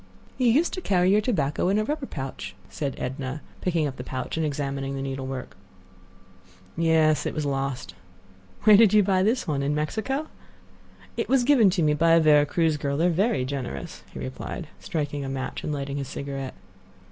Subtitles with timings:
[0.39, 4.03] "You used to carry your tobacco in a rubber pouch," said Edna, picking up the
[4.03, 5.55] pouch and examining the needlework.
[6.75, 7.93] "Yes; it was lost."
[8.63, 9.61] "Where did you buy this one?
[9.61, 10.25] In Mexico?"
[11.17, 14.17] "It was given to me by a Vera Cruz girl; they are very generous," he
[14.17, 16.55] replied, striking a match and lighting his cigarette.